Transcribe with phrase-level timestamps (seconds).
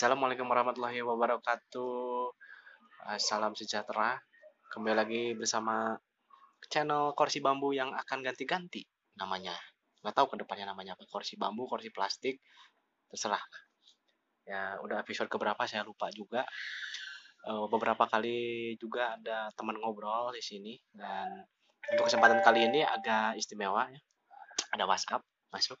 [0.00, 2.32] Assalamualaikum warahmatullahi wabarakatuh.
[3.12, 4.16] Eh, Salam sejahtera.
[4.72, 5.92] Kembali lagi bersama
[6.72, 8.80] channel kursi bambu yang akan ganti-ganti
[9.20, 9.52] namanya.
[10.00, 11.04] Nggak tahu ke depannya namanya apa.
[11.04, 12.40] Kursi bambu, kursi plastik,
[13.12, 13.44] terserah.
[14.48, 16.48] Ya udah episode keberapa saya lupa juga.
[17.44, 21.44] Eh, beberapa kali juga ada teman ngobrol di sini dan
[21.92, 24.00] untuk kesempatan kali ini agak istimewa ya.
[24.72, 25.20] Ada WhatsApp
[25.52, 25.76] masuk.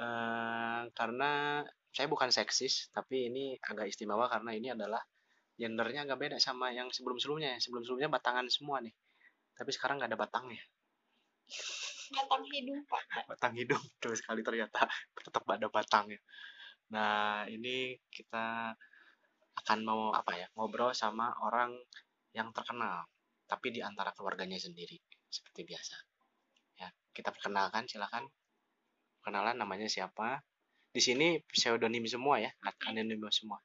[0.00, 1.60] Eh, karena
[1.92, 5.04] saya bukan seksis, tapi ini agak istimewa karena ini adalah
[5.60, 7.60] gendernya agak beda sama yang sebelum-sebelumnya.
[7.60, 8.96] Sebelum-sebelumnya batangan semua nih.
[9.52, 10.62] Tapi sekarang nggak ada batangnya.
[12.12, 14.84] batang hidung pak Batang hidung terus sekali ternyata
[15.16, 16.20] tetap ada batangnya.
[16.92, 18.76] Nah, ini kita
[19.64, 20.46] akan mau apa ya?
[20.56, 21.72] Ngobrol sama orang
[22.36, 23.04] yang terkenal,
[23.48, 24.96] tapi di antara keluarganya sendiri
[25.28, 25.96] seperti biasa.
[26.80, 28.28] Ya, kita perkenalkan silakan.
[29.24, 30.40] Kenalan namanya siapa?
[30.92, 32.52] Di sini pseudonim semua ya,
[32.84, 33.56] anonim semua.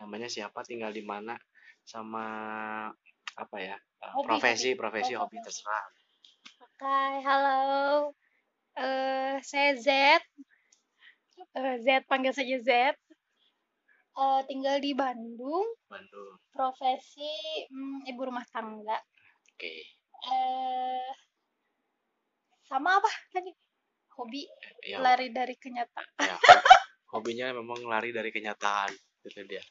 [0.00, 1.36] Namanya siapa, tinggal di mana,
[1.84, 2.24] sama
[3.36, 3.76] apa ya?
[3.76, 4.80] eh, Hobi, profesi, hobi.
[4.80, 5.84] profesi, Oh, hobi terserah.
[6.64, 7.60] Oke halo
[8.80, 9.88] eh saya Z
[11.54, 12.70] Eh, Z panggil saja Z
[14.14, 16.38] Eh, tinggal di Bandung Bandung.
[16.54, 17.28] profesi
[17.68, 18.96] hmm, ibu rumah tangga
[19.54, 19.72] Oke.
[20.32, 21.10] eh
[22.64, 23.52] sama apa tadi
[24.16, 24.46] hobi
[24.84, 26.06] Ya, lari dari kenyataan.
[26.20, 26.36] Ya,
[27.16, 28.92] hobinya memang lari dari kenyataan
[29.24, 29.64] gitu dia.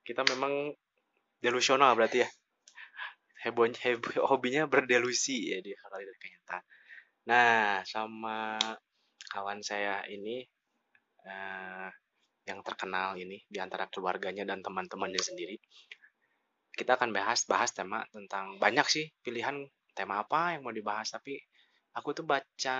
[0.00, 0.72] Kita memang
[1.44, 2.28] delusional berarti ya.
[3.44, 6.64] Heboh, heboh hobinya berdelusi ya dia lari dari kenyataan.
[7.28, 8.56] Nah sama
[9.28, 10.40] kawan saya ini
[11.28, 11.88] eh,
[12.46, 15.58] yang terkenal ini di antara keluarganya dan teman-temannya sendiri
[16.76, 19.64] kita akan bahas bahas tema tentang banyak sih pilihan
[19.96, 21.40] tema apa yang mau dibahas tapi
[21.96, 22.76] aku tuh baca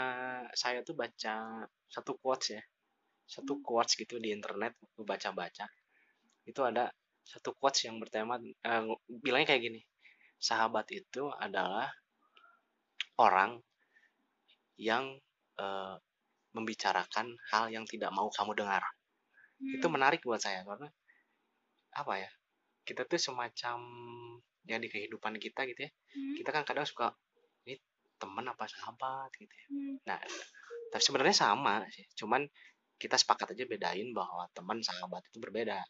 [0.53, 1.35] saya tuh baca
[1.89, 2.63] satu quotes ya.
[3.27, 5.67] Satu quotes gitu di internet aku baca-baca.
[6.47, 6.93] Itu ada
[7.27, 8.83] satu quotes yang bertema eh,
[9.25, 9.81] bilangnya kayak gini.
[10.39, 11.89] Sahabat itu adalah
[13.19, 13.59] orang
[14.77, 15.17] yang
[15.59, 15.97] eh,
[16.55, 18.85] membicarakan hal yang tidak mau kamu dengar.
[19.59, 20.89] Itu Hmm, menarik buat saya karena
[21.97, 22.31] apa ya
[22.85, 23.79] kita tuh semacam
[24.69, 27.17] ya di kehidupan kita gitu ya hmm, kita kan kadang suka
[28.17, 29.67] teman apa sahabat gitu ya.
[29.69, 29.97] Hmm.
[30.09, 30.19] nah
[30.93, 32.07] tapi sebenarnya sama sih.
[32.17, 32.47] Cuman
[32.97, 35.83] kita sepakat aja bedain bahwa teman sahabat itu berbeda.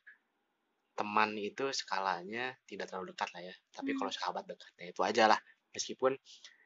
[0.96, 3.54] Teman itu skalanya tidak terlalu dekat lah ya.
[3.70, 3.98] Tapi Hmm.
[4.02, 5.40] kalau sahabat dekat ya itu aja lah.
[5.76, 6.16] Meskipun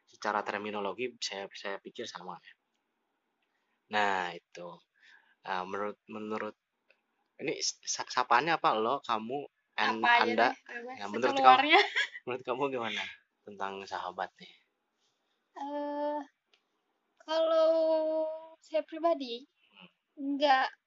[0.07, 2.55] secara terminologi saya saya pikir sama ya.
[3.91, 4.69] Nah itu.
[5.41, 6.57] Nah, menurut menurut
[7.41, 8.77] ini sa- sapaannya apa?
[8.77, 9.39] Lo kamu
[9.81, 10.49] and apa anda?
[11.01, 11.73] ya, menurut kamu
[12.29, 13.03] menurut kamu gimana
[13.49, 14.53] tentang sahabat nih
[15.61, 16.21] eh
[17.25, 17.73] kalau
[18.65, 19.45] saya pribadi
[20.17, 20.80] nggak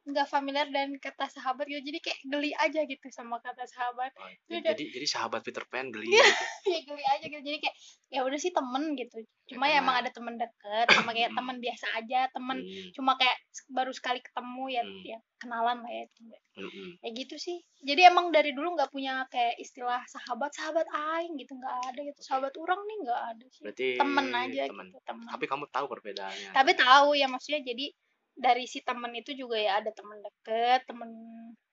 [0.00, 4.28] nggak familiar dan kata sahabat gitu jadi kayak geli aja gitu sama kata sahabat Oh,
[4.48, 6.24] Iya, jadi jadi sahabat Peter Pan geli Iya.
[6.24, 6.44] gitu.
[6.72, 7.76] ya geli aja gitu jadi kayak
[8.08, 9.16] ya udah sih temen gitu
[9.46, 11.36] cuma Ya, ya emang ada temen deket sama kayak Mm.
[11.36, 13.36] temen biasa aja temen Hmm, cuma kayak
[13.68, 15.02] baru sekali ketemu ya Hmm.
[15.04, 16.04] ya kenalan lah ya
[16.56, 16.88] mm-mm.
[17.00, 21.52] kayak gitu sih jadi emang dari dulu nggak punya kayak istilah sahabat sahabat aing gitu
[21.54, 24.86] nggak ada gitu sahabat orang nih nggak ada sih berarti temen aja temen.
[24.86, 27.88] gitu temen tapi kamu tahu perbedaannya tapi tahu ya maksudnya jadi
[28.40, 31.10] dari si temen itu juga ya ada temen deket temen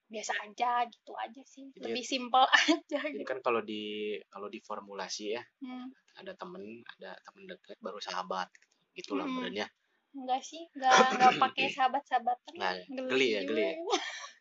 [0.08, 1.68] biasa aja gitu aja sih.
[1.72, 3.24] Jadi- lebih simpel aja jadi gitu.
[3.24, 3.84] kan kalau di
[4.28, 6.64] kalau di formulasi ya Hmm, ada temen
[6.94, 8.48] ada temen deket baru sahabat
[8.94, 9.16] gitu.
[9.16, 9.68] Lah sebenarnya
[10.14, 12.84] enggak sih enggak enggak pakai sahabat sahabatan Nggak ya?
[13.06, 13.74] Geli ya, geli ya?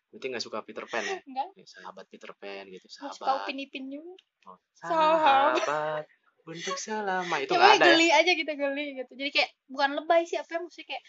[0.07, 1.19] berarti nggak suka Peter Pan ya?
[1.21, 1.49] Enggak.
[1.67, 3.43] Sahabat Peter Pan gitu nggak suka sahabat.
[3.43, 4.15] upin ipin juga.
[4.47, 5.61] Oh, Sahabat.
[5.61, 6.05] sahabat
[6.47, 7.35] untuk selama.
[7.43, 7.87] Itu nggak ada ya?
[7.91, 9.13] geli aja gitu geli gitu.
[9.13, 11.05] Jadi kayak bukan lebay sih apa ya maksudnya kayak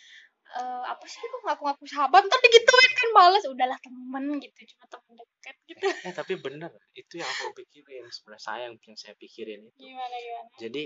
[0.55, 1.19] eh, apa sih?
[1.19, 2.21] Kok ngaku-ngaku sahabat?
[2.23, 3.43] Ntar digituin kan males.
[3.43, 4.59] Udahlah temen gitu.
[4.75, 5.85] Cuma temen deket gitu.
[6.07, 8.07] Eh tapi bener itu yang aku pikirin.
[8.07, 9.77] Sebenarnya saya yang yang saya pikirin itu.
[9.91, 10.49] Gimana gimana?
[10.61, 10.83] Jadi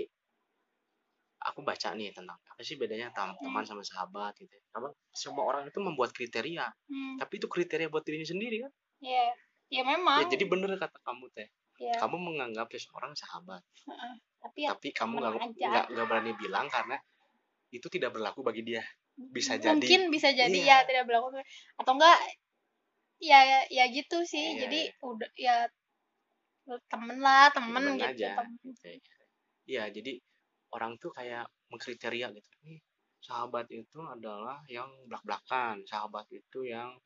[1.42, 3.34] aku baca nih tentang apa sih bedanya Hmm.
[3.42, 4.62] teman sama sahabat gitu ya.
[4.70, 6.66] Karena semua orang itu membuat kriteria.
[6.90, 7.18] Hmm.
[7.18, 8.72] tapi itu kriteria buat dirinya sendiri kan?
[9.02, 9.26] Ya
[9.72, 10.22] ya memang.
[10.22, 11.48] ya, jadi bener kata kamu teh.
[11.82, 13.62] Ya kamu menganggap seseorang sahabat.
[13.88, 14.14] Heeh.
[14.42, 15.34] tapi ya tapi kamu nggak
[15.94, 16.98] nggak berani bilang karena
[17.70, 18.82] itu tidak berlaku bagi dia
[19.16, 19.76] bisa jadi.
[19.76, 20.82] mungkin bisa jadi Iya.
[20.82, 21.38] ya tidak berlaku.
[21.78, 22.18] Atau enggak
[23.22, 24.56] ya ya gitu sih.
[24.58, 25.56] Iya, jadi udah ya
[26.90, 28.30] temen lah temen, Temen gitu aja.
[28.38, 29.00] temen.
[29.66, 30.12] Iya, jadi
[30.74, 32.48] orang tuh kayak mengkriteria gitu.
[32.66, 32.80] Nih
[33.22, 35.86] sahabat itu adalah yang belak-belakan.
[35.86, 36.98] Sahabat itu yang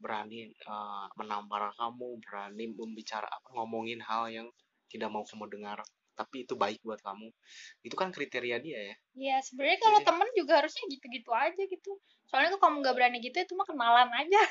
[0.00, 4.48] berani eh, menampar kamu berani membicara apa ngomongin hal yang
[4.90, 5.78] tidak mau kamu dengar
[6.20, 7.32] tapi itu baik buat kamu.
[7.80, 8.94] Itu kan kriteria dia ya.
[9.16, 11.96] Ya sebenarnya kalau Jadi- temen juga harusnya gitu-gitu aja gitu.
[12.28, 14.42] Soalnya kalau kamu nggak berani gitu itu mah kenalan aja.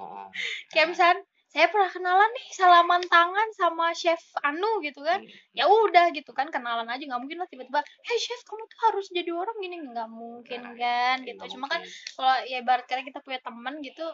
[0.00, 0.26] oh,
[0.72, 1.20] Kayak misalnya
[1.50, 5.18] saya pernah kenalan nih salaman tangan sama chef Anu gitu kan.
[5.20, 5.34] Hmm.
[5.50, 7.02] ya udah gitu kan kenalan aja.
[7.04, 9.76] Nggak mungkin lah tiba-tiba hey chef kamu tuh harus jadi orang gini.
[9.84, 11.42] Nggak mungkin Nah, kan gitu.
[11.58, 11.84] cuma kan
[12.16, 14.08] kalau ya ibarat kita punya teman gitu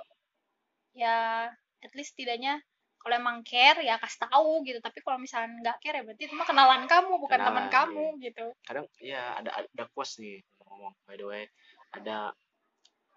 [0.96, 1.46] ya
[1.84, 2.56] at least setidaknya
[3.06, 6.34] kalau emang care ya kasih tahu gitu tapi kalau misalnya nggak care ya berarti itu
[6.34, 11.14] mah kenalan kamu bukan teman kamu gitu kadang ya ada ada quotes nih ngomong by
[11.14, 11.46] the way
[11.94, 12.34] ada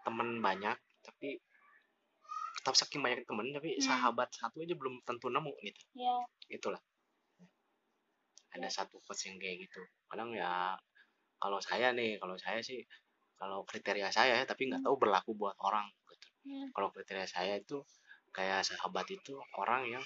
[0.06, 1.42] temen banyak tapi
[2.62, 3.82] tetap saking banyak temen tapi Hmm.
[3.82, 6.22] sahabat satu aja belum tentu nemu gitu ya
[6.54, 6.78] itulah
[8.54, 8.70] ada Ya.
[8.70, 10.78] satu quotes yang kayak gitu kadang ya
[11.42, 12.86] kalau saya nih kalau saya sih
[13.40, 14.88] kalau kriteria saya ya, tapi nggak Hmm.
[14.92, 16.28] tahu berlaku buat orang gitu.
[16.46, 16.68] Hmm.
[16.78, 17.82] kalau kriteria saya itu
[18.40, 20.04] kayak sahabat itu orang yang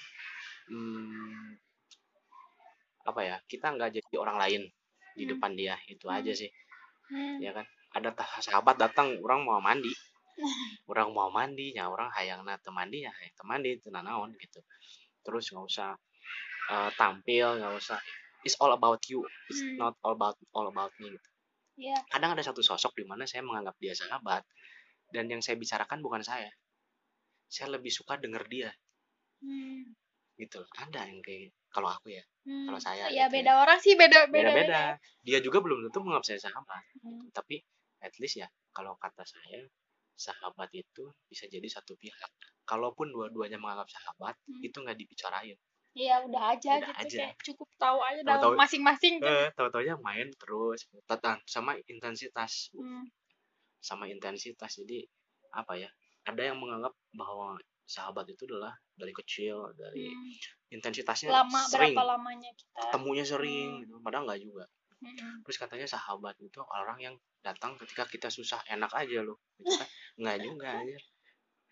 [0.73, 1.53] hmm,
[3.05, 4.61] apa ya kita nggak jadi orang lain
[5.13, 5.37] di Hmm.
[5.37, 6.41] depan dia itu aja Hmm.
[6.41, 6.51] sih
[7.13, 7.37] Hmm.
[7.37, 8.09] ya kan ada
[8.41, 9.93] sahabat datang orang mau mandi
[10.91, 14.65] orang mau mandi ya orang hayang na temandi ya temandi itu naon gitu
[15.21, 15.93] terus nggak usah
[16.73, 18.01] eh, tampil nggak usah
[18.41, 19.77] it's all about you it's Hmm.
[19.77, 21.29] not all about all about me gitu.
[21.77, 24.41] ya kadang ada satu sosok di mana saya menganggap dia sahabat
[25.13, 26.49] dan yang saya bicarakan bukan saya
[27.53, 28.69] saya lebih suka denger dia
[29.39, 29.85] Hmm.
[30.33, 32.67] gitu loh ada yang kayak kalau aku ya Hmm.
[32.67, 34.81] Kalau saya ya gitu beda orang sih beda beda beda-beda
[35.21, 37.29] dia juga belum tentu menganggap saya sahabat Hmm.
[37.31, 37.61] tapi
[38.01, 39.63] at least ya kalau kata saya
[40.15, 42.31] sahabat itu bisa jadi satu pihak
[42.63, 44.59] kalaupun dua-duanya menganggap sahabat Hmm.
[44.59, 45.59] itu nggak dibicarain
[45.93, 47.17] Iya udah aja Udah gitu aja.
[47.21, 49.29] kayak cukup tahu aja dalam masing-masing kan.
[49.29, 53.05] eh tahu-taunya main terus tatan sama intensitas Hmm.
[53.77, 55.05] sama intensitas jadi
[55.53, 55.89] apa ya
[56.23, 60.31] ada yang menganggap bahwa sahabat itu adalah dari kecil dari Hmm.
[60.71, 62.79] intensitasnya Lama sering berapa lamanya kita.
[62.81, 63.81] ketemunya sering Hmm.
[63.81, 64.65] gitu padahal nggak juga
[64.95, 65.43] Hmm.
[65.43, 69.87] terus katanya sahabat itu orang yang datang ketika kita susah enak aja loh gitu kan
[70.21, 70.95] nggak juga aja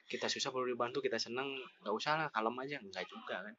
[0.06, 1.48] kita susah perlu dibantu kita seneng
[1.80, 3.54] nggak usah lah kalem aja nggak juga kan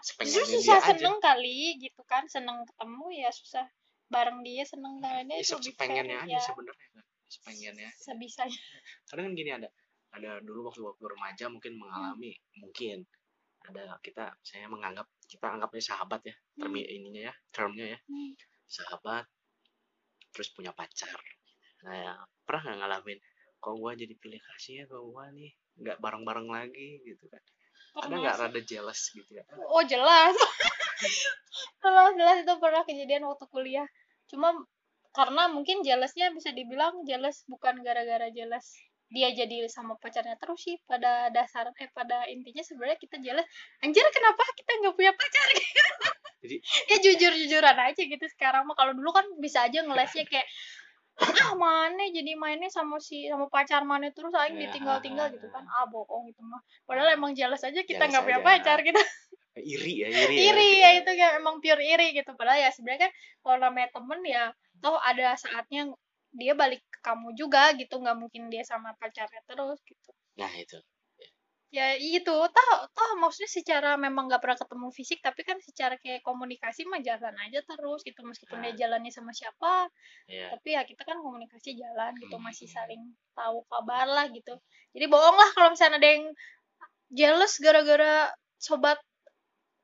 [0.00, 3.64] sepengennya Justru dia susah aja seneng kali gitu kan seneng ketemu ya susah
[4.08, 6.40] bareng dia seneng dia Ya, itu fair, aja ya.
[6.40, 8.00] sebenarnya kan sepengennya aja.
[8.02, 8.60] sebisanya
[9.06, 9.68] kadang kan gini ada
[10.12, 13.04] ada dulu waktu waktu remaja mungkin mengalami mungkin.
[13.62, 16.82] Ada kita saya menganggap kita anggapnya sahabat ya term Hmm.
[16.82, 17.98] ininya ya termnya ya.
[18.10, 18.32] Hmm.
[18.66, 19.24] sahabat
[20.32, 21.14] terus punya pacar.
[21.84, 22.12] Nah ya,
[22.42, 23.18] pernah nggak ngalamin
[23.62, 27.42] kok gua jadi pilih kasih ya ke gua nih nggak bareng bareng lagi gitu kan.
[27.92, 28.42] Ada Pernah nggak sih.
[28.42, 29.44] rada jealous gitu ya?
[29.68, 30.34] Oh jelas.
[31.82, 33.86] Jelas jelas itu pernah kejadian waktu kuliah.
[34.30, 34.54] Cuma
[35.12, 38.78] karena mungkin jealousnya bisa dibilang jealous bukan gara-gara jealous
[39.12, 43.44] dia jadi sama pacarnya terus sih pada dasar eh pada intinya sebenarnya kita jealous
[43.78, 45.46] anjir kenapa kita nggak punya pacar?
[45.52, 45.80] Gitu
[46.42, 46.60] Jadi-
[46.90, 48.74] ya jujur jujuran aja gitu sekarang mah.
[48.74, 50.48] Kalau dulu kan bisa aja ngelesnya kayak
[51.20, 54.08] ah mana jadi mainnya sama si sama pacar mana?
[54.10, 54.66] Terus aing Ya.
[54.66, 55.62] ditinggal-tinggal gitu kan.
[55.68, 56.58] ah bohong itu mah.
[56.82, 58.98] Padahal emang jealous aja kita nggak punya pacar gitu.
[59.52, 62.32] Eh, iri ya iri, iri ya itu kayak emang pure iri gitu.
[62.32, 63.12] Padahal ya sebenarnya kan
[63.44, 64.44] kalau namanya temen ya
[64.80, 65.92] toh ada saatnya
[66.32, 70.10] dia balik ke kamu juga gitu nggak mungkin dia sama pacarnya terus gitu.
[70.40, 70.80] Nah itu.
[71.72, 72.28] Ya itu.
[72.28, 77.00] Toh toh maksudnya secara memang nggak pernah ketemu fisik tapi kan secara kayak komunikasi mah
[77.00, 78.20] jalan aja terus gitu.
[78.20, 78.78] Meskipun dia Nah.
[78.80, 79.88] jalannya sama siapa
[80.28, 82.44] ya tapi ya kita kan komunikasi jalan gitu Hmm.
[82.44, 83.00] masih saling
[83.32, 84.52] tahu kabar lah gitu.
[84.92, 86.24] Jadi bohong lah kalau misalnya ada yang
[87.08, 88.28] jealous gara-gara
[88.60, 89.00] sobat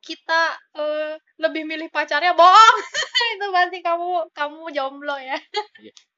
[0.04, 2.76] kita eh, lebih milih pacarnya bohong.
[3.36, 5.36] Itu pasti kamu kamu jomblo ya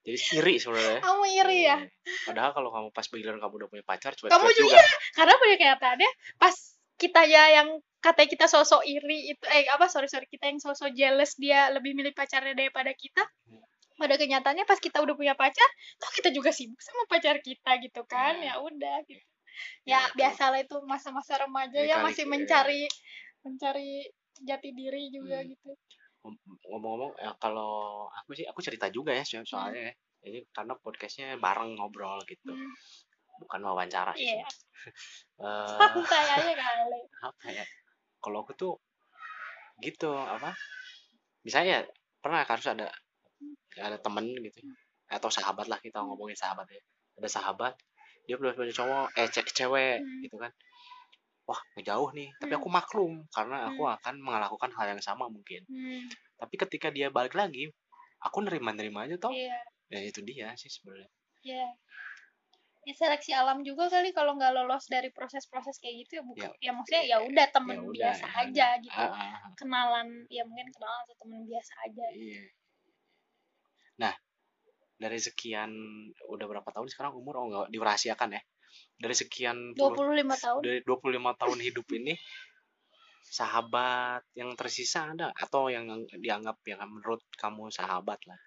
[0.00, 1.76] jadi iri sebenarnya kamu iri ya Iya.
[2.24, 4.80] padahal kalau kamu pas giliran kamu udah punya pacar cuek kamu juga
[5.12, 6.54] karena punya kenyataannya pas
[6.96, 10.92] kita ya yang katanya kita sosok iri itu eh apa sorry sorry kita yang sosok
[10.92, 13.24] jealous dia lebih milih pacarnya daripada kita
[13.94, 18.00] pada kenyataannya pas kita udah punya pacar toh kita juga sibuk sama pacar kita gitu
[18.04, 18.56] kan Ya.
[18.56, 19.20] ya udah gitu
[19.84, 22.32] Ya, ya biasalah itu masa-masa remaja Ya, ya masih ya.
[22.32, 22.88] mencari
[23.42, 24.08] mencari
[24.40, 25.52] jati diri juga Hmm.
[25.52, 25.70] gitu
[26.20, 29.94] ngomong-ngomong ya kalau aku sih aku cerita juga ya so- soalnya ya.
[30.20, 32.52] jadi karena podcastnya bareng ngobrol gitu.
[32.52, 32.72] Hmm,
[33.40, 34.44] bukan wawancara sih iya.
[35.40, 35.44] Eh,
[36.08, 37.00] santai aja kali?
[37.20, 37.64] apa ya?
[38.20, 38.72] Kalau aku tuh
[39.84, 40.56] gitu apa?
[41.44, 41.84] Misalnya
[42.20, 42.88] pernah harus ada
[43.76, 44.60] ada temen gitu.
[45.08, 46.80] Atau sahabat lah kita ngomongin sahabat ya.
[47.20, 47.76] Ada sahabat
[48.28, 50.20] dia belum punya cowok eh ce- cewek Hmm.
[50.24, 50.52] gitu kan
[51.50, 52.30] wah ngejauh nih.
[52.38, 52.60] Tapi Hmm.
[52.62, 55.66] aku maklum karena aku akan melakukan hal yang sama mungkin.
[55.66, 56.06] Hmm,
[56.38, 57.66] tapi ketika dia balik lagi
[58.22, 59.34] aku nerima-nerima aja toh.
[59.34, 59.58] Iya.
[59.90, 61.10] Ya itu dia sih sebenarnya.
[61.42, 61.66] Iya.
[62.80, 66.48] Ya seleksi alam juga kali kalau nggak lolos dari proses-proses kayak gitu ya bukan.
[66.64, 68.40] Ya, maksudnya ya udah temen Ya biasa ya.
[68.46, 68.94] aja gitu.
[68.96, 69.52] Ah, ah, ah.
[69.58, 72.06] kenalan ya mungkin kenalan atau temen biasa aja.
[72.14, 72.44] Iya.
[74.00, 74.14] Nah,
[74.96, 75.70] dari sekian
[76.24, 77.34] udah berapa tahun sekarang umur?
[77.36, 78.42] Oh nggak dirahasiakan ya.
[79.00, 80.60] Dari sekian puluh 25 tahun?
[80.60, 82.14] dari 25 tahun hidup ini
[83.30, 85.86] sahabat yang tersisa ada atau yang
[86.18, 88.40] dianggap yang menurut kamu sahabat lah?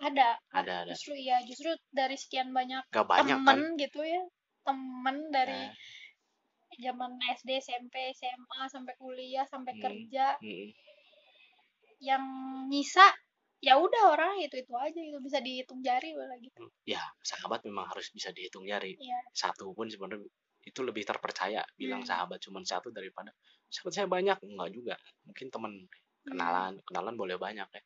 [0.00, 0.40] Ada.
[0.52, 0.92] Ada ada.
[0.92, 3.80] Justru iya justru dari sekian banyak gak banyak temen kan?
[3.80, 4.22] gitu ya
[4.66, 5.72] temen dari Nah,
[6.76, 9.82] zaman SD SMP SMA sampai kuliah sampai Hmm.
[9.84, 10.36] kerja.
[10.42, 10.68] Mm,
[11.96, 12.24] yang
[12.68, 13.08] nyisa
[13.66, 16.62] ya udah orang itu itu aja gitu bisa dihitung jari lah gitu.
[16.86, 18.94] Ya sahabat memang harus bisa dihitung jari.
[18.94, 19.18] Iya.
[19.34, 20.22] satu pun sebenarnya
[20.66, 22.10] itu lebih terpercaya bilang Hmm.
[22.10, 23.30] sahabat cuma satu daripada
[23.74, 24.94] sahabat saya banyak enggak juga.
[25.26, 25.72] Mungkin teman
[26.26, 27.82] kenalan kenalan boleh banyak ya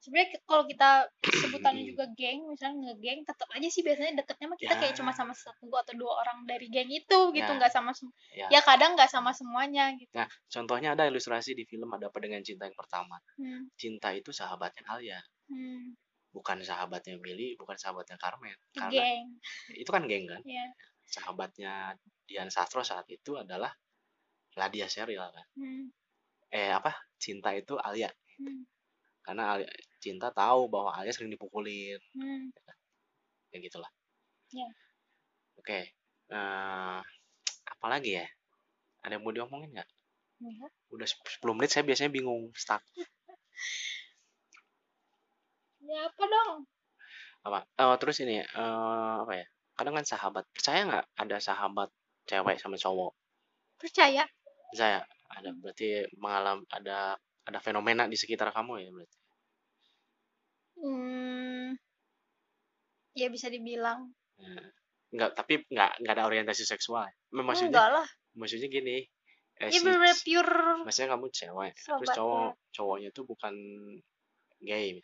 [0.00, 4.74] sebenarnya kalau kita sebutannya juga geng misalnya ngegeng tetap aja sih biasanya deketnya mah kita
[4.74, 4.80] Ya.
[4.80, 7.56] kayak cuma sama satu atau dua orang dari geng itu gitu Ya.
[7.60, 7.92] nggak sama
[8.32, 12.16] ya ya kadang nggak sama semuanya gitu nah contohnya ada ilustrasi di film ada apa
[12.16, 13.68] dengan cinta yang pertama hmm.
[13.76, 15.98] cinta itu sahabatnya Alia Hmm.
[16.30, 19.26] bukan sahabatnya Billy bukan sahabatnya Carmen karena geng
[19.74, 20.64] itu kan geng kan ya
[21.04, 23.74] sahabatnya Dian Sastro saat itu adalah
[24.54, 25.90] Ladia Sheryl kan hmm.
[26.54, 28.08] eh apa cinta itu Alia
[28.40, 28.64] Hmm.
[29.20, 29.68] Karena Alia,
[30.00, 32.00] cinta tahu bahwa Alia sering dipukulin.
[32.16, 32.50] Hmm.
[33.50, 33.90] ya gitulah.
[34.50, 34.66] Ya.
[35.58, 35.80] oke
[36.30, 37.00] eh
[37.66, 38.26] apa lagi ya?
[39.06, 39.90] Ada yang mau diomongin nggak?
[40.40, 40.68] Ya.
[40.96, 42.80] udah 10 menit saya biasanya bingung stuck.
[45.90, 46.70] Ya apa dong?
[47.42, 47.66] Apa?
[47.82, 49.46] Oh, terus ini eh apa ya?
[49.74, 51.90] Kadang kan sahabat percaya nggak ada sahabat
[52.30, 53.12] cewek sama cowok?
[53.74, 54.22] Percaya.
[54.70, 57.18] Saya ada berarti mengalami ada
[57.50, 59.18] ada fenomena di sekitar kamu ya berarti
[60.80, 61.68] hmm.
[63.14, 64.64] ya bisa dibilang Nah,
[65.12, 67.12] nggak tapi nggak nggak ada orientasi seksual ya?
[67.44, 69.04] maksudnya enggak lah maksudnya gini
[69.60, 69.76] eh, ya
[70.16, 73.52] si- pure maksudnya kamu cewek terus Sahabat, cowok cowoknya tuh bukan
[74.64, 74.96] gay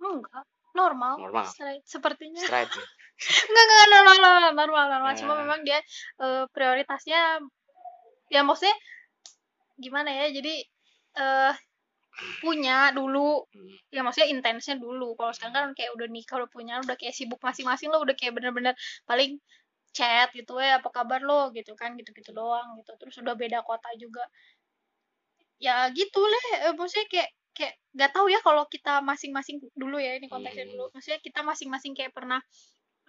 [0.00, 0.44] enggak
[0.76, 1.48] normal, Normal.
[1.52, 1.84] Straight.
[1.84, 2.84] sepertinya straight ya?
[3.52, 5.40] enggak enggak normal normal normal normal cuma Ya.
[5.44, 5.78] memang dia
[6.24, 7.20] eh, prioritasnya
[8.32, 8.76] ya maksudnya
[9.76, 10.64] gimana ya jadi
[11.16, 11.54] eh
[12.42, 13.44] punya dulu.
[13.52, 13.76] Hmm.
[13.92, 15.14] ya maksudnya intensnya dulu.
[15.18, 18.32] Kalau sekarang kan kayak udah nikah udah punya udah kayak sibuk masing-masing lo udah kayak
[18.36, 18.74] bener-bener
[19.08, 19.38] paling
[19.96, 21.52] chat gitu ya apa kabar lo?
[21.56, 22.92] Gitu kan gitu-gitu doang gitu.
[23.00, 24.24] Terus udah beda kota juga.
[25.60, 26.44] Ya gitu lah.
[26.70, 30.72] Eh, maksudnya kayak kayak nggak tahu ya kalau kita masing-masing dulu ya ini konteksnya Hmm.
[30.76, 30.84] dulu.
[30.92, 32.40] Maksudnya kita masing-masing kayak pernah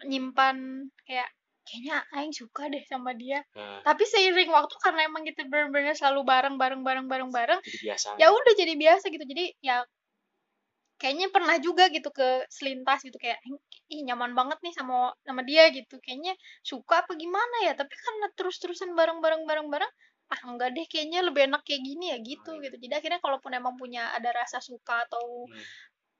[0.06, 1.30] nyimpan kayak
[1.68, 3.44] kayaknya aing suka deh sama dia.
[3.56, 7.78] Nah, tapi seiring waktu karena emang kita bener-bener selalu bareng bareng bareng bareng bareng jadi
[7.86, 9.26] biasa ya udah jadi biasa gitu.
[9.28, 9.84] Jadi ya
[10.98, 13.18] kayaknya pernah juga gitu ke selintas gitu.
[13.22, 13.40] Kayak
[13.94, 16.02] ih nyaman banget nih sama sama dia gitu.
[16.02, 16.34] Kayaknya
[16.66, 17.74] suka apa gimana ya?
[17.78, 19.92] Tapi karena terus-terusan bareng-bareng bareng-bareng
[20.28, 22.64] ah enggak deh kayaknya lebih enak kayak gini ya gitu iya.
[22.68, 22.76] gitu.
[22.84, 25.64] Jadi akhirnya kalaupun emang punya ada rasa suka atau Hmm.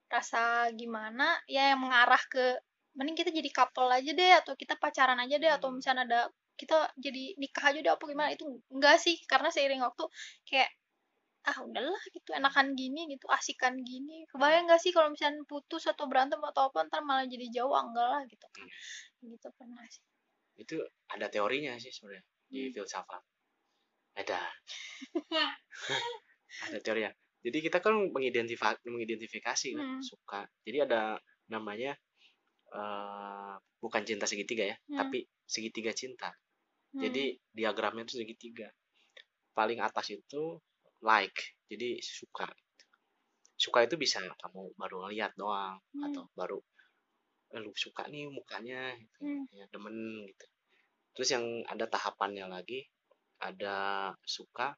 [0.08, 2.56] rasa gimana ya yang mengarah ke
[2.98, 5.78] mending kita jadi couple aja deh atau kita pacaran aja deh atau Hmm.
[5.78, 6.20] misalnya ada
[6.58, 8.28] kita jadi nikah aja deh apa gimana?
[8.34, 10.04] Itu enggak sih karena seiring waktu
[10.48, 10.70] kayak
[11.48, 14.26] ah udahlah gitu enakan gini gitu asikan gini.
[14.30, 17.84] Kebayang nggak sih kalau misalnya putus atau berantem atau apa ntar malah jadi jauh ah,
[17.86, 18.66] enggak lah gitu kan.
[19.24, 20.02] Gitu pernah sih?
[20.58, 20.76] Itu
[21.14, 22.72] ada teorinya sih sebenarnya di Hmm.
[22.74, 23.22] filsafat.
[24.18, 24.40] Ada
[26.68, 30.02] ada teorinya jadi kita kan mengidentifikasi mengidentifikasi kan Hmm.
[30.02, 30.40] suka.
[30.66, 31.94] Jadi ada namanya
[32.74, 34.98] eh bukan cinta segitiga ya Hmm.
[35.06, 36.30] tapi segitiga cinta.
[36.88, 37.04] Hmm.
[37.04, 38.68] jadi diagramnya itu segitiga.
[39.52, 40.56] Paling atas itu
[41.04, 41.56] like.
[41.68, 42.48] Jadi suka.
[43.58, 46.04] Suka itu bisa kamu baru ngeliat doang Hmm.
[46.10, 46.58] atau baru
[47.52, 49.18] eh, lu suka nih mukanya gitu.
[49.24, 49.44] Hmm.
[49.56, 49.96] ya demen
[50.28, 50.46] gitu.
[51.16, 52.84] Terus yang ada tahapannya lagi
[53.40, 54.74] ada suka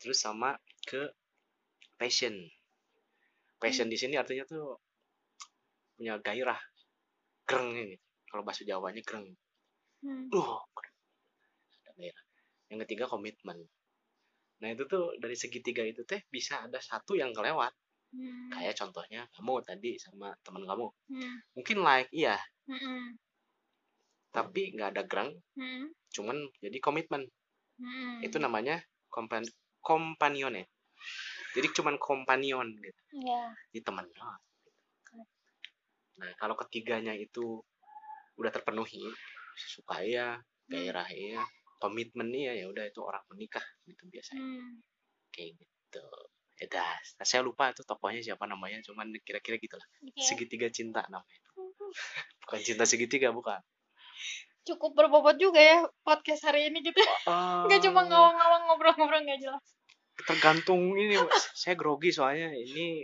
[0.00, 1.08] terus sama ke
[1.96, 2.34] passion.
[3.62, 4.76] Passion di sini artinya tuh
[5.94, 6.58] punya gairah
[7.46, 7.96] greng ini
[8.30, 9.26] kalau bahasa Jawanya greng
[10.02, 10.26] Hmm.
[10.34, 10.58] uh
[11.78, 12.24] ada gairah
[12.74, 13.54] yang ketiga komitmen
[14.58, 17.70] nah itu tuh dari segitiga itu teh bisa ada satu yang kelewat
[18.12, 18.50] Hmm.
[18.52, 21.36] kayak contohnya kamu tadi sama teman kamu Hmm.
[21.54, 23.14] mungkin like iya Hmm.
[24.34, 25.86] tapi nggak ada greng Hmm.
[26.10, 27.22] cuman jadi komitmen
[27.78, 28.18] Hmm.
[28.26, 29.46] itu namanya kompan
[29.80, 30.66] kompanione
[31.54, 34.40] jadi cuman kompanion gitu ya jadi teman doang.
[36.20, 37.60] Nah kalau ketiganya itu
[38.36, 39.04] udah terpenuhi
[39.56, 41.42] suka iya gairah iya
[41.82, 44.38] komitmen iya ya udah itu orang menikah gitu biasanya.
[44.38, 44.78] Hmm.
[45.34, 46.06] kayak gitu.
[46.62, 49.82] Ya dah Nah, saya lupa itu tokohnya siapa namanya cuman kira-kira gitulah.
[50.06, 50.22] Oke.
[50.22, 51.42] segitiga cinta namanya.
[52.46, 53.58] Bukan cinta segitiga bukan.
[54.62, 57.02] Cukup berbobot juga ya podcast hari ini gitu.
[57.26, 59.64] Nggak cuma ngawang-ngawang ngobrol-ngobrol nggak jelas.
[60.22, 61.18] Tergantung ini
[61.58, 63.02] saya grogi soalnya ini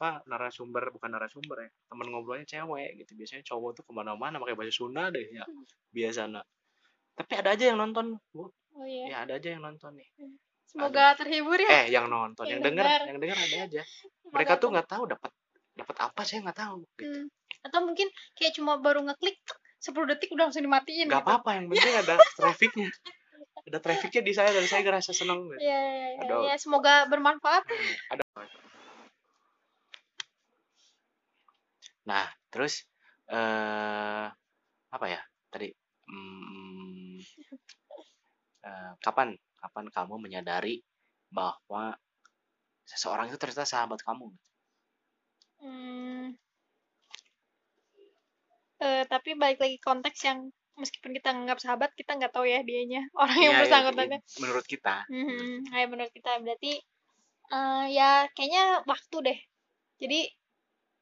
[0.00, 3.12] apa narasumber bukan narasumber ya teman ngobrolnya cewek gitu.
[3.20, 5.44] Biasanya cowok tuh ke mana-mana pakai bahasa Sunda deh ya.
[5.92, 6.24] Biasa
[7.20, 8.48] tapi ada aja yang nonton bu.
[8.48, 9.04] Oh iya.
[9.12, 10.08] Ya ada aja yang nonton nih.
[10.64, 11.84] Semoga terhibur ya.
[11.84, 13.00] Eh yang nonton Yang yang, denger dengar.
[13.04, 13.82] yang denger ada aja.
[14.34, 15.30] Mereka tuh nggak tahu dapat
[15.76, 17.04] dapat apa saya nggak tahu gitu.
[17.08, 17.26] Hmm.
[17.60, 18.08] atau mungkin
[18.40, 21.28] kayak cuma baru ngeklik tuk, 10 detik udah langsung dimatiin nggak gitu.
[21.28, 22.88] apa-apa yang penting ada trafficnya
[23.68, 25.60] ada trafficnya di saya dan saya ngerasa seneng gitu.
[25.60, 27.64] ya, ya, ya, Ada- ya, semoga bermanfaat.
[28.12, 28.24] Ada
[32.10, 32.74] nah terus
[33.34, 34.26] eh
[34.96, 35.20] apa ya
[35.52, 35.68] tadi
[36.10, 37.22] Hmm,
[38.68, 39.28] eh, kapan
[39.62, 40.74] kapan kamu menyadari
[41.30, 41.84] bahwa
[42.90, 44.26] seseorang itu ternyata sahabat kamu
[45.60, 46.34] Hmm.
[48.80, 50.38] Eh, tapi balik lagi konteks yang
[50.80, 54.64] meskipun kita nganggap sahabat kita nggak tahu ya dianya orang yang iya, bersangkutannya iya, menurut
[54.72, 56.72] kita Hmm, kayak menurut kita berarti
[57.56, 59.38] eh, ya kayaknya waktu deh.
[60.02, 60.20] Jadi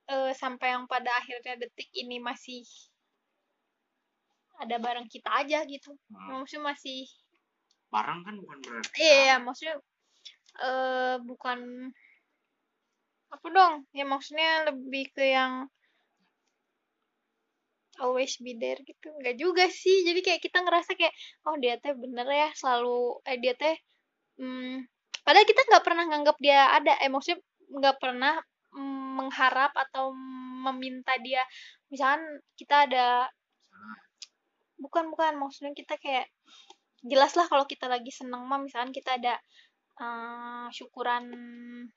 [0.08, 2.64] eh, sampai yang pada akhirnya detik ini masih
[4.58, 5.94] ada bareng kita aja gitu.
[6.10, 6.42] Hmm.
[6.42, 7.06] Maksudnya masih
[7.88, 9.76] barang kan bukan berarti iya, iya maksudnya
[10.58, 11.60] eh bukan
[13.28, 13.74] apa dong?
[13.94, 15.68] Ya maksudnya lebih ke yang
[18.02, 19.08] always be there gitu.
[19.22, 20.06] Enggak juga sih.
[20.06, 21.14] Jadi kayak kita ngerasa kayak
[21.46, 23.76] oh dia teh bener ya selalu eh dia teh
[24.40, 24.86] hmm,
[25.22, 26.98] padahal kita nggak pernah nganggap dia ada.
[26.98, 27.38] Eh maksudnya
[27.68, 28.34] nggak pernah
[28.74, 30.14] mm, mengharap atau
[30.66, 31.42] meminta dia
[31.90, 32.22] misalkan
[32.54, 33.06] kita ada
[34.78, 36.30] bukan bukan maksudnya kita kayak
[37.02, 39.34] jelas lah kalau kita lagi seneng mah misalkan kita ada
[39.98, 41.24] eh, syukuran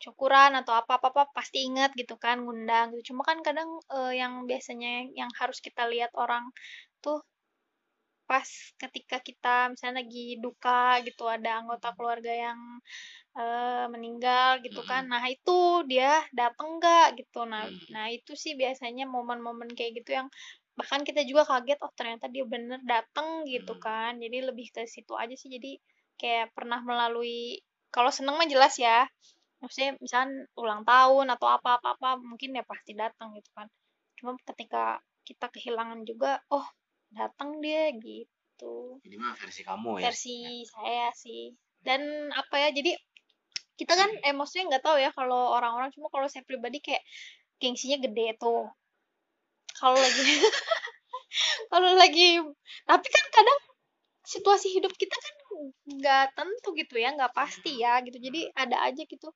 [0.02, 3.14] syukuran atau apa apa apa pasti inget gitu kan ngundang gitu.
[3.14, 6.50] Cuma kan kadang eh, yang biasanya yang harus kita lihat orang
[7.02, 7.22] tuh
[8.32, 8.48] pas
[8.82, 12.60] ketika kita misalnya lagi duka gitu ada anggota keluarga yang
[13.42, 17.40] eh, meninggal gitu kan nah itu dia dateng nggak gitu.
[17.52, 17.80] Nah Hmm.
[17.96, 20.28] nah itu sih biasanya momen-momen kayak gitu yang
[20.80, 23.84] bahkan kita juga kaget oh ternyata dia bener dateng gitu Hmm.
[23.88, 24.12] kan.
[24.24, 25.50] Jadi lebih ke situ aja sih.
[25.56, 25.72] Jadi
[26.20, 27.60] kayak pernah melalui
[27.96, 29.08] kalau seneng mah jelas ya.
[29.62, 33.68] Maksudnya misalnya ulang tahun atau apa apa apa mungkin ya pasti datang gitu kan.
[34.20, 36.66] Cuma ketika kita kehilangan juga oh
[37.12, 39.00] datang dia gitu.
[39.04, 40.12] Ini mah versi kamu ya?
[40.12, 41.52] Versi saya sih.
[41.82, 42.96] Dan apa ya jadi
[43.76, 47.04] kita kan emosinya nggak tahu ya kalau orang-orang cuma kalau saya pribadi kayak
[47.60, 48.70] gengsinya gede tuh.
[49.76, 50.22] Kalau lagi
[51.72, 52.40] kalau lagi
[52.86, 53.60] tapi kan kadang
[54.22, 55.36] situasi hidup kita kan
[55.98, 58.22] nggak tentu gitu ya nggak pasti ya gitu.
[58.22, 59.30] Jadi ada aja gitu.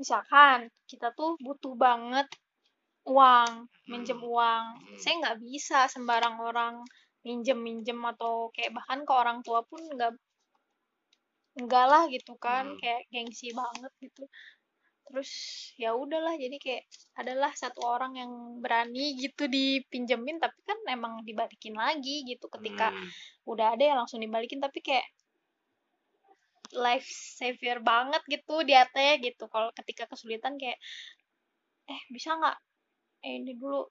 [0.00, 2.26] Misalkan kita tuh butuh banget
[3.04, 4.64] uang minjem uang.
[4.80, 4.96] Hmm.
[4.96, 6.80] saya nggak bisa sembarang orang
[7.24, 10.12] minjem minjem atau kayak bahkan ke orang tua pun nggak
[11.54, 12.78] enggak lah gitu kan Hmm.
[12.82, 14.26] kayak gengsi banget gitu
[15.04, 15.30] terus
[15.76, 16.82] ya udahlah jadi kayak
[17.20, 18.32] adalah satu orang yang
[18.64, 23.08] berani gitu dipinjemin tapi kan emang dibalikin lagi gitu ketika Hmm.
[23.46, 25.04] udah ada ya langsung dibalikin tapi kayak
[26.74, 27.06] life
[27.38, 30.80] savior banget gitu dia teh gitu kalau ketika kesulitan kayak
[31.86, 32.56] eh bisa nggak
[33.28, 33.84] eh ini dulu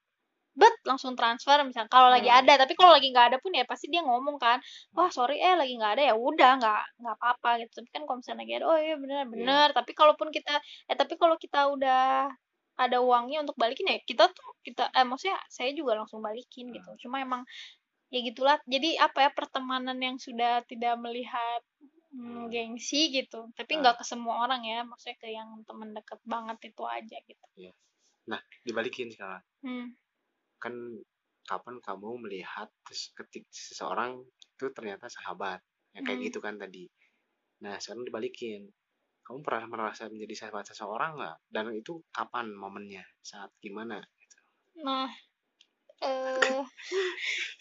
[0.53, 2.45] bet langsung transfer misalnya kalau lagi Hmm.
[2.45, 2.53] ada.
[2.65, 4.61] Tapi kalau lagi nggak ada pun ya pasti dia ngomong kan
[4.93, 6.03] wah sorry eh lagi nggak ada.
[6.09, 7.81] Ya udah nggak nggak apa-apa gitu.
[7.81, 9.67] Tapi kan kalau misalnya lagi ada oh iya bener bener.
[9.73, 10.53] Tapi kalaupun kita
[10.89, 12.29] eh tapi kalau kita udah
[12.73, 16.89] ada uangnya untuk balikin ya kita tuh kita eh maksudnya saya juga langsung balikin gitu.
[17.05, 17.41] Cuma emang
[18.13, 18.61] ya gitulah.
[18.69, 21.61] Jadi apa ya pertemanan yang sudah tidak melihat
[22.13, 23.49] hmm, gengsi gitu.
[23.57, 27.45] Tapi nggak ke semua orang ya maksudnya ke yang teman dekat banget itu aja gitu.
[28.29, 29.41] Nah dibalikin sekarang.
[29.65, 29.97] Hmm.
[30.63, 30.75] Kan
[31.43, 34.23] kapan kamu melihat terus ketik seseorang
[34.55, 35.59] itu ternyata sahabat.
[35.91, 36.27] Ya kayak Hmm.
[36.31, 36.87] gitu kan tadi.
[37.63, 38.71] Nah sekarang dibalikin.
[39.23, 41.37] Kamu pernah merasa menjadi sahabat seseorang nggak?
[41.51, 43.03] Dan itu kapan momennya?
[43.23, 44.03] Saat gimana?
[44.83, 45.07] Nah,
[46.03, 46.63] eh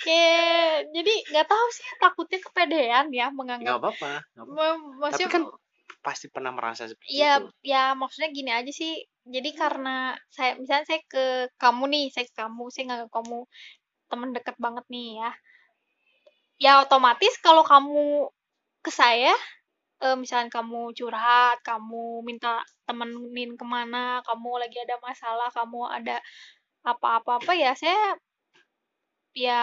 [0.02, 4.12] kayak jadi nggak tahu sih takutnya kepedean ya menganggap nggak apa-apa.
[4.34, 4.50] Tapi
[4.98, 5.44] maksudnya kan
[6.02, 7.46] pasti pernah merasa seperti ya itu.
[7.62, 12.34] ya maksudnya gini aja sih jadi karena saya misalnya saya ke kamu nih saya ke
[12.34, 13.38] kamu saya nggak ke kamu
[14.10, 15.30] temen deket banget nih ya
[16.58, 18.26] ya otomatis kalau kamu
[18.82, 19.30] ke saya
[20.02, 26.18] eh, misalnya kamu curhat kamu minta temenin ke mana kamu lagi ada masalah kamu ada
[26.82, 28.18] apa-apa apa ya saya
[29.38, 29.62] ya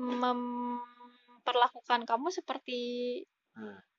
[0.00, 2.80] memperlakukan kamu seperti
[3.50, 3.89] Hmm.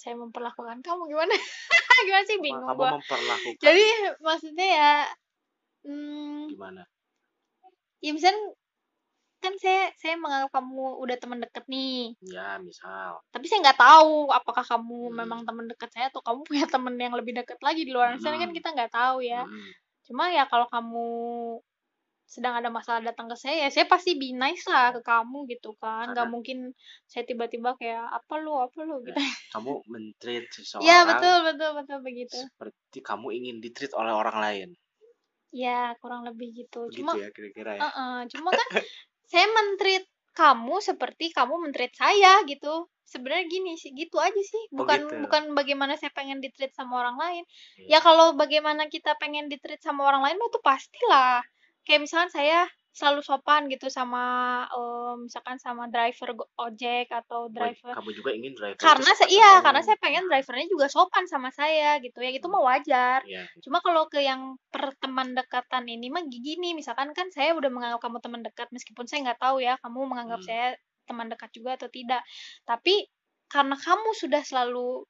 [0.00, 1.30] Saya memperlakukan kamu gimana?
[2.08, 2.40] Gimana sih?
[2.40, 2.90] Bingung kamu gua.
[2.96, 3.60] memperlakukan.
[3.60, 3.84] Jadi
[4.24, 4.92] maksudnya ya
[5.84, 6.82] hmm, gimana?
[8.00, 8.40] ya misalnya
[9.40, 12.16] kan saya saya menganggap kamu udah teman deket nih.
[12.24, 13.20] Ya misal.
[13.28, 15.16] Tapi saya nggak tahu apakah kamu Hmm.
[15.16, 18.36] memang teman dekat saya atau kamu punya teman yang lebih dekat lagi di luar sana
[18.36, 18.56] kan Hmm.
[18.56, 19.44] kita nggak tahu ya.
[19.44, 19.72] Mm,
[20.04, 21.08] cuma ya kalau kamu
[22.30, 25.74] sedang ada masalah datang ke saya ya saya pasti be nice lah ke kamu gitu
[25.82, 26.70] kan nggak mungkin
[27.10, 29.18] saya tiba-tiba kayak apa lu apa lu gitu
[29.50, 34.68] kamu mentreat seseorang ya betul betul betul begitu seperti kamu ingin ditreat oleh orang lain
[35.50, 38.68] ya kurang lebih gitu begitu cuma ya kira-kira ya Uh-uh, cuma kan
[39.30, 42.88] saya mentreat kamu seperti kamu mentreat saya gitu.
[43.02, 44.62] Sebenarnya gini sih, gitu aja sih.
[44.70, 45.14] Oh, Bukan gitu.
[45.26, 47.44] bukan bagaimana saya pengen ditreat sama orang lain.
[47.82, 47.98] Iya.
[47.98, 51.42] Ya kalau bagaimana kita pengen ditreat sama orang lain itu pastilah.
[51.84, 54.24] Kayak misalkan saya selalu sopan gitu sama
[54.66, 59.62] eh, misalkan sama driver ojek atau driver kamu juga ingin driver karena saya iya sama
[59.62, 59.86] karena kamu.
[59.86, 63.46] saya pengen drivernya juga sopan sama saya gitu ya itu mah wajar Iya.
[63.62, 68.18] Cuma kalau ke yang perteman dekatan ini mah gini, misalkan kan saya udah menganggap kamu
[68.18, 70.48] teman dekat meskipun saya nggak tahu ya kamu menganggap Hmm.
[70.50, 70.66] saya
[71.06, 72.22] teman dekat juga atau tidak.
[72.66, 73.06] Tapi
[73.46, 75.06] karena kamu sudah selalu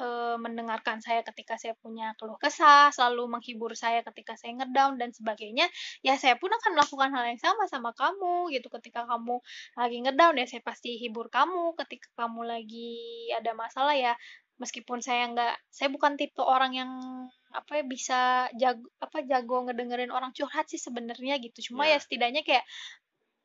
[0.00, 5.12] eh, mendengarkan saya ketika saya punya keluh kesah, selalu menghibur saya ketika saya ngedown dan
[5.12, 5.68] sebagainya,
[6.00, 8.72] ya saya pun akan melakukan hal yang sama sama kamu gitu.
[8.72, 9.38] Ketika kamu
[9.76, 11.76] lagi ngedown ya saya pasti hibur kamu.
[11.76, 12.96] Ketika kamu lagi
[13.36, 14.16] ada masalah ya
[14.60, 16.90] meskipun saya nggak saya bukan tipe orang yang
[17.50, 18.20] apa ya bisa
[18.60, 21.96] jago apa jago ngedengerin orang curhat sih sebenarnya gitu cuma Ya.
[21.96, 22.62] ya setidaknya kayak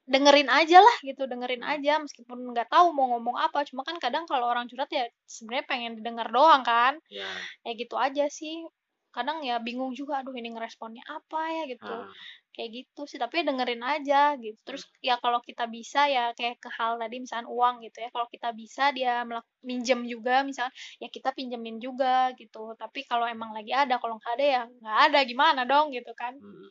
[0.06, 1.74] dengerin aja lah gitu dengerin Hmm.
[1.78, 3.66] aja meskipun nggak tahu mau ngomong apa.
[3.66, 7.02] Cuma kan kadang kalau orang curhat ya sebenarnya pengen didengar doang kan.
[7.10, 7.26] Ya
[7.66, 8.62] ya gitu aja sih.
[9.10, 11.64] Kadang ya bingung juga aduh ini ngeresponnya apa ya?
[11.72, 11.90] gitu.
[11.90, 12.06] Ah,
[12.54, 14.60] kayak gitu sih tapi ya dengerin aja gitu.
[14.62, 18.10] Terus ya kalau kita bisa ya kayak ke hal tadi misalnya uang gitu ya.
[18.14, 20.70] Kalau kita bisa dia melak- minjem juga misalnya
[21.02, 22.78] ya kita pinjemin juga gitu.
[22.78, 26.38] Tapi kalau emang lagi ada kalau nggak ada ya nggak ada gimana dong gitu kan.
[26.38, 26.70] Mm.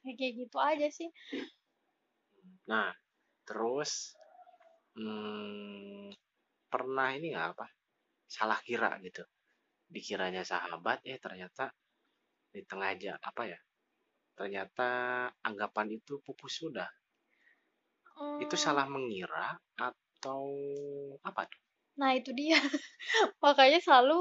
[0.00, 1.12] ya, kayak gitu aja sih
[2.70, 2.90] nah
[3.48, 3.92] terus
[4.96, 6.10] hmm,
[6.72, 7.66] pernah ini nggak apa
[8.36, 9.22] salah kira gitu.
[9.94, 11.64] Dikiranya sahabat eh ternyata
[12.54, 13.60] di tengah aja apa ya
[14.38, 14.88] ternyata
[15.48, 16.90] anggapan itu pupus sudah.
[18.44, 19.46] Itu Hmm, salah mengira
[19.88, 20.42] atau
[21.28, 21.62] apa tuh?
[22.00, 22.58] Nah itu dia.
[23.44, 24.18] Makanya selalu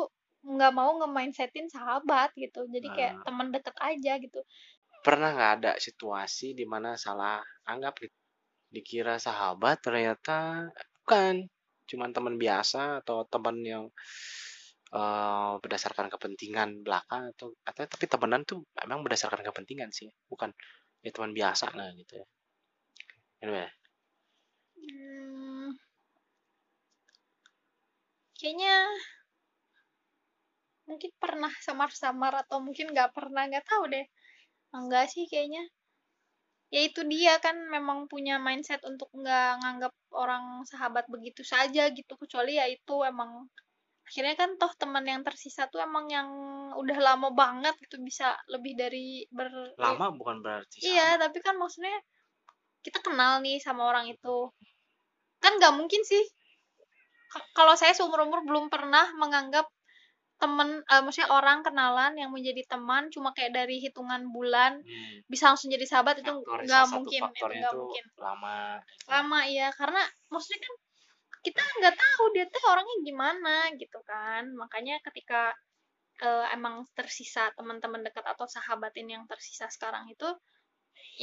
[0.55, 2.62] nggak mau nge-mindsetin sahabat gitu.
[2.73, 3.23] Jadi kayak Ah.
[3.25, 4.39] teman deket aja gitu.
[5.05, 7.38] Pernah nggak ada situasi di mana salah
[7.71, 8.15] anggap gitu
[8.73, 10.69] dikira sahabat ternyata
[11.01, 11.45] bukan
[11.89, 13.86] cuman teman biasa atau teman yang
[14.99, 20.49] eh, berdasarkan kepentingan belaka atau atau tapi temenan tuh memang berdasarkan kepentingan sih bukan
[21.05, 22.25] ya teman biasa lah gitu ya.
[23.39, 23.71] Gimana?
[24.79, 25.69] Hmm,
[28.38, 28.75] kayaknya
[30.89, 34.05] mungkin pernah samar-samar atau mungkin nggak pernah nggak tahu deh.
[34.77, 35.63] Enggak sih kayaknya
[36.69, 42.13] ya itu dia kan memang punya mindset untuk nggak nganggap orang sahabat begitu saja gitu
[42.13, 43.49] kecuali ya itu emang
[44.10, 46.29] akhirnya kan toh teman yang tersisa tuh emang yang
[46.73, 51.93] udah lama banget gitu bisa lebih dari ber lama bukan berarti Iya, tapi kan maksudnya
[52.82, 54.49] kita kenal nih sama orang itu.
[55.38, 56.25] Kan nggak mungkin sih.
[57.53, 59.69] Kalau saya seumur-umur belum pernah menganggap
[60.43, 65.43] temen, eh, maksudnya orang kenalan yang menjadi teman cuma kayak dari hitungan bulan Hmm, bisa
[65.52, 66.34] langsung jadi sahabat itu
[66.65, 68.06] nggak mungkin, itu nggak mungkin.
[68.23, 68.58] lama.
[69.12, 70.02] Lama ya, karena
[70.34, 70.73] maksudnya kan
[71.47, 74.43] kita nggak tahu dia tuh orangnya gimana gitu kan.
[74.62, 75.41] Makanya ketika
[76.28, 80.28] eh, emang tersisa teman-teman dekat atau sahabatin yang tersisa sekarang itu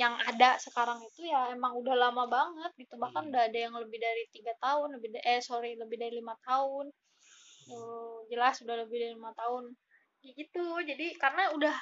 [0.02, 3.31] yang ada sekarang itu ya emang udah lama banget gitu bahkan Hmm.
[3.33, 6.87] udah ada yang lebih dari tiga tahun lebih da- eh sorry lebih dari lima tahun
[7.66, 9.74] Tuh, jelas udah lebih dari lima tahun.
[10.22, 11.76] Kayak gitu jadi karena udah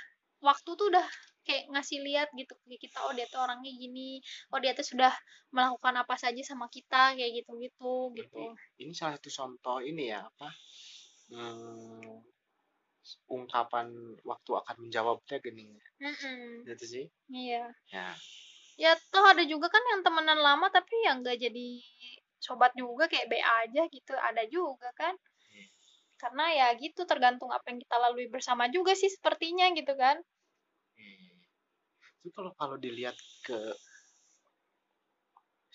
[0.45, 1.07] waktu tuh udah
[1.45, 4.17] kayak ngasih lihat gitu ke kita oh dia tuh orangnya gini
[4.49, 5.13] oh dia tuh sudah
[5.53, 8.57] melakukan apa saja sama kita kayak gitu gitu gitu.
[8.81, 10.49] ini salah satu contoh ini ya apa
[11.29, 12.25] hmm,
[13.29, 13.93] ungkapan
[14.25, 15.77] waktu akan menjawabnya gini.
[16.01, 16.65] Mm-mm.
[16.65, 17.05] gitu sih.
[17.29, 17.69] Iya.
[17.93, 18.09] Ya.
[18.75, 21.69] Ya toh ada juga kan yang temenan lama tapi yang nggak jadi
[22.43, 25.15] sobat juga kayak BA aja gitu ada juga kan.
[25.15, 25.34] Hmm.
[26.25, 30.17] Karena ya gitu tergantung apa yang kita lalui bersama juga sih sepertinya gitu kan
[30.99, 31.31] Hmm.
[32.21, 33.59] Itu kalau kalau dilihat ke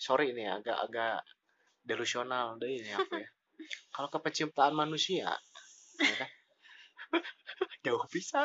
[0.06, 1.16] sorry ini ya, agak-agak
[1.88, 3.28] delusional deh ini aku ya.
[3.94, 5.28] kalau ke penciptaan manusia,
[6.08, 6.30] ya kan?
[7.84, 8.42] jauh bisa.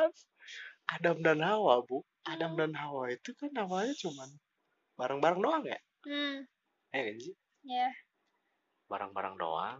[0.96, 1.98] Adam dan Hawa bu,
[2.34, 2.60] Adam Hmm.
[2.60, 4.30] dan Hawa itu kan namanya cuman
[5.00, 6.46] bareng-bareng doang ya, hmm
[6.96, 7.36] eh kan sih?
[7.64, 7.90] ya
[8.90, 9.80] Bareng-bareng doang.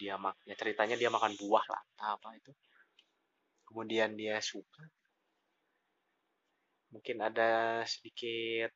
[0.00, 2.52] Dia mak, ya ceritanya dia makan buah lah, entah apa itu.
[3.68, 4.88] Kemudian dia suka.
[6.90, 8.72] Mungkin ada sedikit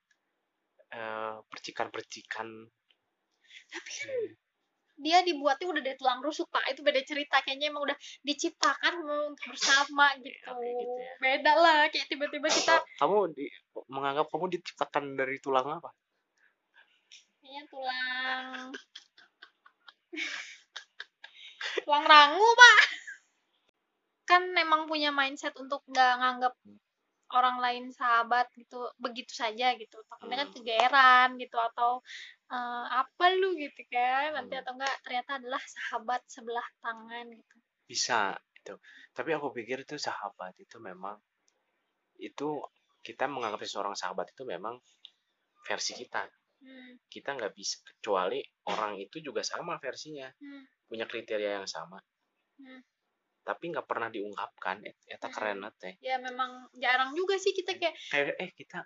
[0.93, 2.49] eh, percikan-percikan
[3.75, 4.11] tapi kan
[4.95, 9.35] dia dibuatnya udah dari tulang rusuk pak itu beda cerita kayaknya emang udah diciptakan mau
[9.35, 11.13] untuk bersama gitu Oke, gitu ya.
[11.19, 13.51] beda lah kayak tiba-tiba kita kamu di,
[13.91, 15.91] menganggap kamu diciptakan dari tulang apa
[17.43, 18.13] kayaknya tulang
[21.85, 22.79] tulang rangu pak.
[24.31, 26.55] Kan emang punya mindset untuk nggak nganggap
[27.35, 29.97] orang lain sahabat gitu begitu saja gitu.
[30.09, 30.57] Takutnya kan Hmm.
[30.57, 31.90] kegeeran gitu atau
[32.57, 34.33] eh, apa lu gitu kan.
[34.37, 34.62] Nanti Hmm.
[34.64, 37.57] atau enggak ternyata adalah sahabat sebelah tangan gitu.
[37.90, 38.75] Bisa itu.
[39.16, 41.16] Tapi aku pikir itu sahabat itu memang
[42.29, 42.49] itu
[43.05, 44.81] kita menganggap seseorang sahabat itu memang
[45.66, 46.25] versi kita
[46.64, 50.33] Hmm, kita nggak bisa kecuali orang itu juga sama versinya.
[50.40, 52.00] Hmm, punya kriteria yang sama.
[52.57, 52.81] Hmm.
[53.44, 55.35] tapi nggak pernah diungkapkan et- eta Hmm.
[55.37, 58.81] keren teh ya memang jarang juga sih kita kayak kayak eh kita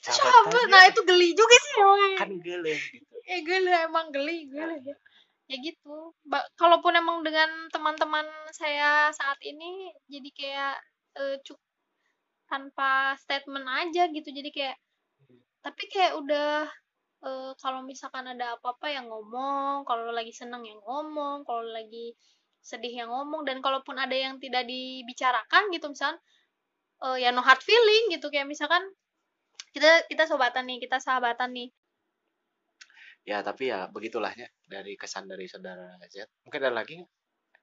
[0.00, 3.04] sahabat nah itu geli juga sih emang kan gele gitu.
[3.36, 4.96] Eh geli emang geli geli ya.
[5.48, 6.16] Ya gitu.
[6.24, 8.24] Ba- kalaupun emang dengan teman-teman
[8.56, 10.76] saya saat ini jadi kayak
[11.20, 11.60] eh, cuk
[12.48, 14.28] tanpa statement aja gitu.
[14.28, 14.76] Jadi kayak
[15.60, 16.64] tapi kayak udah
[17.24, 22.14] eh, kalau misalkan ada apa-apa yang ngomong kalau lagi seneng yang ngomong kalau lagi
[22.62, 26.18] sedih yang ngomong dan kalaupun ada yang tidak dibicarakan gitu misalkan
[27.06, 28.82] eh, ya no hard feeling gitu kayak misalkan
[29.72, 31.68] kita kita sobatan nih kita sahabatan nih.
[33.28, 36.24] Ya tapi ya begitulahnya dari kesan dari saudara Z.
[36.48, 36.96] Mungkin ada lagi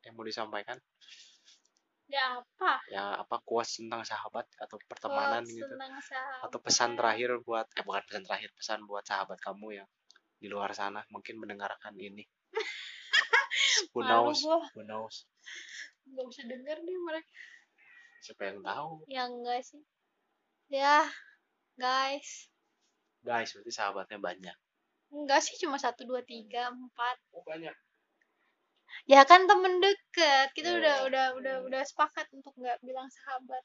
[0.06, 0.78] yang mau disampaikan
[2.06, 5.74] ya apa ya apa kuas tentang sahabat atau pertemanan Quotes gitu
[6.06, 6.46] sahabat.
[6.46, 9.90] atau pesan terakhir buat eh bukan pesan terakhir pesan buat sahabat kamu yang
[10.38, 12.22] di luar sana mungkin mendengarkan ini
[13.98, 14.62] who knows gua.
[14.78, 15.26] who knows
[16.06, 17.26] Gak usah denger deh mereka.
[18.22, 19.82] siapa yang tahu Ya enggak sih.
[20.70, 21.02] Ya,
[21.76, 22.50] guys.
[23.22, 24.58] guys berarti sahabatnya banyak
[25.10, 27.18] Enggak sih cuma satu dua tiga empat.
[27.34, 27.74] oh banyak
[29.04, 30.48] Ya kan temen deket.
[30.56, 30.80] Kita Oh.
[30.80, 33.64] udah udah udah udah sepakat untuk nggak bilang sahabat.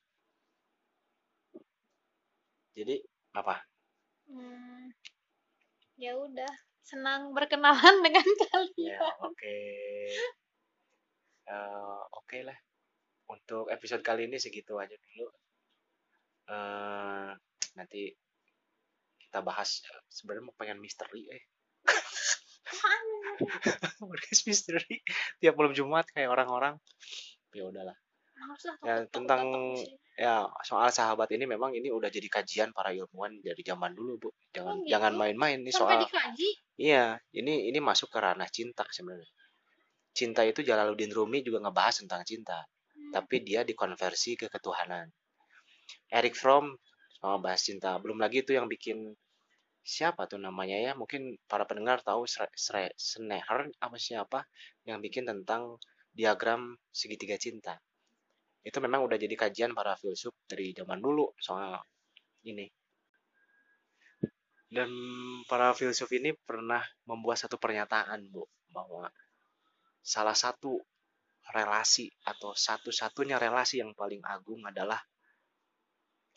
[2.71, 3.03] jadi
[3.35, 3.67] apa
[4.31, 4.95] Hmm,
[5.99, 6.53] ya udah.
[6.81, 8.99] Senang berkenalan dengan ya kalian.
[9.21, 9.59] oke
[11.51, 12.55] Eh, oke lah
[13.27, 15.27] untuk episode kali ini segitu aja dulu
[16.47, 17.31] eh
[17.75, 18.11] nanti
[19.19, 21.43] kita bahas eh, sebenarnya mau pengen misteri eh
[24.11, 25.01] podcast misteri
[25.39, 26.75] tiap malam Jumat kayak orang-orang.
[27.53, 27.97] Ya udahlah.
[28.81, 29.77] Ya, tentang-
[30.17, 34.29] ya soal sahabat ini memang ini udah jadi kajian para ilmuwan dari zaman dulu bu.
[34.53, 34.91] Jangan Oh, gitu?
[34.93, 36.49] jangan main-main ini sampai soal dikaji.
[36.77, 39.29] iya ini ini masuk ke ranah cinta sebenarnya.
[40.13, 43.13] Cinta itu Jalaluddin Rumi juga ngebahas tentang cinta Hmm.
[43.13, 45.09] tapi dia dikonversi ke ketuhanan.
[46.11, 46.75] Eric Fromm
[47.21, 47.97] sama bahas cinta.
[48.01, 49.15] Belum lagi itu yang bikin
[49.81, 50.93] siapa tuh namanya ya?
[50.95, 54.47] Mungkin para pendengar tahu Sneher apa siapa
[54.85, 55.81] yang bikin tentang
[56.13, 57.79] diagram segitiga cinta.
[58.61, 61.81] Itu memang udah jadi kajian para filsuf dari zaman dulu soal
[62.45, 62.69] ini.
[64.71, 64.91] Dan
[65.51, 69.11] para filsuf ini pernah membuat satu pernyataan bu bahwa
[69.99, 70.79] salah satu
[71.51, 75.03] relasi atau satu-satunya relasi yang paling agung adalah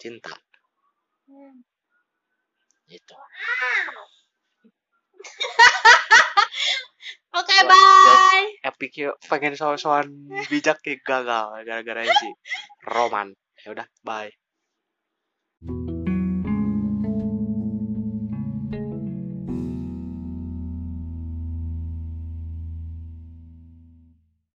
[0.01, 0.33] cinta.
[1.29, 1.61] Hmm.
[2.87, 3.13] Gitu.
[7.33, 8.45] Oke, Wah, bye.
[8.61, 9.15] epic yuk.
[9.25, 10.05] Pengen soal-soal
[10.51, 12.29] bijak kayak gagal gara-gara si
[12.85, 13.33] Roman.
[13.63, 14.42] Ya udah bye